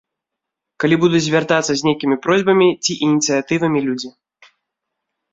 Калі 0.83 0.95
будуць 1.01 1.19
звяртацца 1.25 1.67
з 1.75 1.81
нейкімі 1.87 2.15
просьбамі 2.23 2.67
ці 2.83 2.93
ініцыятывамі 3.09 3.79
людзі. 3.91 4.09